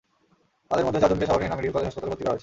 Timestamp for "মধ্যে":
0.85-1.01